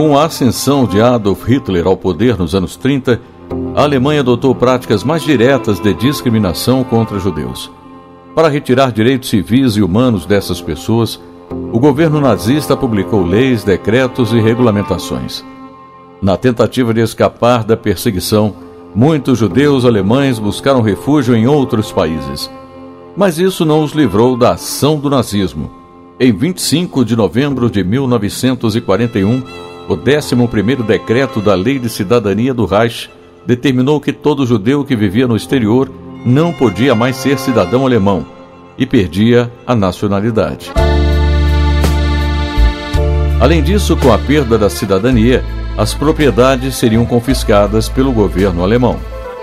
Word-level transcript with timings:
Com 0.00 0.16
a 0.16 0.24
ascensão 0.24 0.86
de 0.86 0.98
Adolf 0.98 1.44
Hitler 1.46 1.86
ao 1.86 1.94
poder 1.94 2.38
nos 2.38 2.54
anos 2.54 2.74
30, 2.74 3.20
a 3.76 3.82
Alemanha 3.82 4.20
adotou 4.20 4.54
práticas 4.54 5.04
mais 5.04 5.22
diretas 5.22 5.78
de 5.78 5.92
discriminação 5.92 6.82
contra 6.82 7.18
judeus. 7.18 7.70
Para 8.34 8.48
retirar 8.48 8.92
direitos 8.92 9.28
civis 9.28 9.76
e 9.76 9.82
humanos 9.82 10.24
dessas 10.24 10.58
pessoas, 10.58 11.20
o 11.70 11.78
governo 11.78 12.18
nazista 12.18 12.74
publicou 12.74 13.22
leis, 13.22 13.62
decretos 13.62 14.32
e 14.32 14.40
regulamentações. 14.40 15.44
Na 16.22 16.34
tentativa 16.34 16.94
de 16.94 17.02
escapar 17.02 17.62
da 17.62 17.76
perseguição, 17.76 18.54
muitos 18.94 19.38
judeus 19.38 19.84
alemães 19.84 20.38
buscaram 20.38 20.80
refúgio 20.80 21.36
em 21.36 21.46
outros 21.46 21.92
países. 21.92 22.50
Mas 23.14 23.38
isso 23.38 23.66
não 23.66 23.84
os 23.84 23.92
livrou 23.92 24.34
da 24.34 24.52
ação 24.52 24.98
do 24.98 25.10
nazismo. 25.10 25.70
Em 26.18 26.32
25 26.32 27.04
de 27.04 27.14
novembro 27.14 27.70
de 27.70 27.84
1941, 27.84 29.69
o 29.90 29.96
11º 29.96 30.84
decreto 30.84 31.40
da 31.40 31.56
Lei 31.56 31.76
de 31.76 31.88
Cidadania 31.88 32.54
do 32.54 32.64
Reich 32.64 33.10
determinou 33.44 34.00
que 34.00 34.12
todo 34.12 34.46
judeu 34.46 34.84
que 34.84 34.94
vivia 34.94 35.26
no 35.26 35.34
exterior 35.34 35.90
não 36.24 36.52
podia 36.52 36.94
mais 36.94 37.16
ser 37.16 37.36
cidadão 37.40 37.84
alemão 37.84 38.24
e 38.78 38.86
perdia 38.86 39.50
a 39.66 39.74
nacionalidade. 39.74 40.70
Além 43.40 43.64
disso, 43.64 43.96
com 43.96 44.12
a 44.12 44.18
perda 44.18 44.56
da 44.56 44.70
cidadania, 44.70 45.44
as 45.76 45.92
propriedades 45.92 46.76
seriam 46.76 47.04
confiscadas 47.04 47.88
pelo 47.88 48.12
governo 48.12 48.62
alemão. 48.62 48.96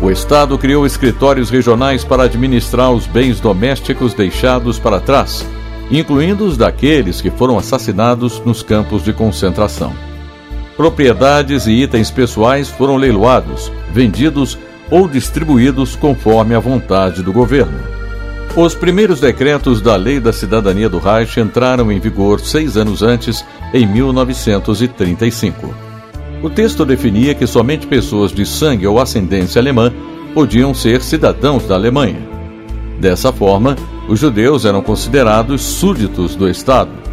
O 0.00 0.08
Estado 0.08 0.56
criou 0.56 0.86
escritórios 0.86 1.50
regionais 1.50 2.04
para 2.04 2.22
administrar 2.22 2.92
os 2.92 3.08
bens 3.08 3.40
domésticos 3.40 4.14
deixados 4.14 4.78
para 4.78 5.00
trás, 5.00 5.44
incluindo 5.90 6.46
os 6.46 6.56
daqueles 6.56 7.20
que 7.20 7.28
foram 7.28 7.58
assassinados 7.58 8.38
nos 8.44 8.62
campos 8.62 9.02
de 9.02 9.12
concentração. 9.12 10.07
Propriedades 10.78 11.66
e 11.66 11.72
itens 11.72 12.08
pessoais 12.08 12.68
foram 12.68 12.96
leiloados, 12.96 13.72
vendidos 13.92 14.56
ou 14.88 15.08
distribuídos 15.08 15.96
conforme 15.96 16.54
a 16.54 16.60
vontade 16.60 17.20
do 17.20 17.32
governo. 17.32 17.80
Os 18.54 18.76
primeiros 18.76 19.18
decretos 19.18 19.80
da 19.80 19.96
Lei 19.96 20.20
da 20.20 20.32
Cidadania 20.32 20.88
do 20.88 21.00
Reich 21.00 21.40
entraram 21.40 21.90
em 21.90 21.98
vigor 21.98 22.38
seis 22.38 22.76
anos 22.76 23.02
antes, 23.02 23.44
em 23.74 23.84
1935. 23.88 25.74
O 26.44 26.48
texto 26.48 26.84
definia 26.84 27.34
que 27.34 27.48
somente 27.48 27.84
pessoas 27.84 28.30
de 28.30 28.46
sangue 28.46 28.86
ou 28.86 29.00
ascendência 29.00 29.60
alemã 29.60 29.92
podiam 30.32 30.72
ser 30.72 31.02
cidadãos 31.02 31.66
da 31.66 31.74
Alemanha. 31.74 32.22
Dessa 33.00 33.32
forma, 33.32 33.74
os 34.08 34.20
judeus 34.20 34.64
eram 34.64 34.80
considerados 34.80 35.60
súditos 35.60 36.36
do 36.36 36.48
Estado. 36.48 37.07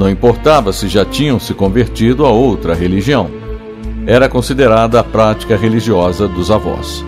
Não 0.00 0.08
importava 0.08 0.72
se 0.72 0.88
já 0.88 1.04
tinham 1.04 1.38
se 1.38 1.52
convertido 1.52 2.24
a 2.24 2.30
outra 2.30 2.74
religião. 2.74 3.30
Era 4.06 4.30
considerada 4.30 4.98
a 4.98 5.04
prática 5.04 5.58
religiosa 5.58 6.26
dos 6.26 6.50
avós. 6.50 7.04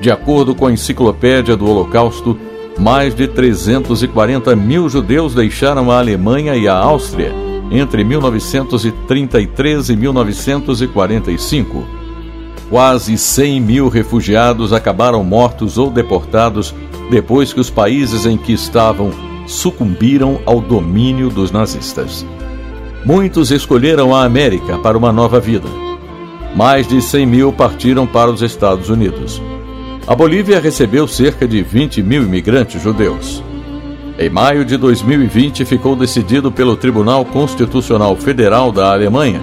De 0.00 0.08
acordo 0.08 0.54
com 0.54 0.68
a 0.68 0.72
Enciclopédia 0.72 1.56
do 1.56 1.68
Holocausto, 1.68 2.38
mais 2.78 3.12
de 3.12 3.26
340 3.26 4.54
mil 4.54 4.88
judeus 4.88 5.34
deixaram 5.34 5.90
a 5.90 5.98
Alemanha 5.98 6.54
e 6.54 6.68
a 6.68 6.76
Áustria 6.76 7.34
entre 7.72 8.04
1933 8.04 9.88
e 9.88 9.96
1945. 9.96 11.84
Quase 12.70 13.18
100 13.18 13.60
mil 13.60 13.88
refugiados 13.88 14.72
acabaram 14.72 15.24
mortos 15.24 15.76
ou 15.76 15.90
deportados 15.90 16.72
depois 17.10 17.52
que 17.52 17.58
os 17.58 17.68
países 17.68 18.26
em 18.26 18.36
que 18.36 18.52
estavam 18.52 19.10
sucumbiram 19.48 20.40
ao 20.46 20.60
domínio 20.60 21.30
dos 21.30 21.50
nazistas. 21.50 22.24
Muitos 23.04 23.50
escolheram 23.50 24.14
a 24.14 24.24
América 24.24 24.78
para 24.78 24.96
uma 24.96 25.10
nova 25.10 25.40
vida. 25.40 25.66
Mais 26.54 26.86
de 26.86 27.02
100 27.02 27.26
mil 27.26 27.52
partiram 27.52 28.06
para 28.06 28.30
os 28.30 28.42
Estados 28.42 28.88
Unidos. 28.88 29.42
A 30.06 30.14
Bolívia 30.14 30.60
recebeu 30.60 31.08
cerca 31.08 31.48
de 31.48 31.62
20 31.62 32.02
mil 32.02 32.22
imigrantes 32.22 32.80
judeus. 32.82 33.42
Em 34.18 34.28
maio 34.28 34.64
de 34.64 34.76
2020, 34.76 35.64
ficou 35.64 35.96
decidido 35.96 36.52
pelo 36.52 36.76
Tribunal 36.76 37.24
Constitucional 37.24 38.16
Federal 38.16 38.70
da 38.70 38.92
Alemanha 38.92 39.40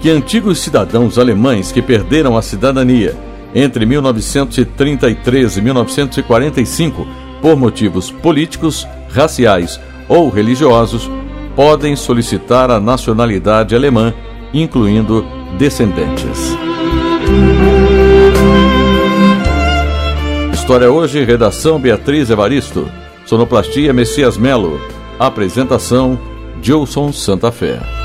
que 0.00 0.10
antigos 0.10 0.58
cidadãos 0.58 1.18
alemães 1.18 1.72
que 1.72 1.80
perderam 1.80 2.36
a 2.36 2.42
cidadania 2.42 3.16
entre 3.54 3.86
1933 3.86 5.56
e 5.56 5.62
1945 5.62 7.06
por 7.40 7.56
motivos 7.56 8.10
políticos, 8.10 8.86
raciais 9.14 9.80
ou 10.08 10.28
religiosos 10.28 11.10
podem 11.56 11.94
solicitar 11.94 12.70
a 12.70 12.80
nacionalidade 12.80 13.74
alemã, 13.74 14.12
incluindo 14.52 15.24
descendentes. 15.56 16.56
História 20.52 20.90
hoje, 20.90 21.22
redação 21.24 21.78
Beatriz 21.78 22.30
Evaristo, 22.30 22.90
sonoplastia 23.24 23.92
Messias 23.92 24.36
Melo, 24.36 24.80
apresentação 25.18 26.18
Gilson 26.60 27.12
Santa 27.12 27.52
Fé. 27.52 28.03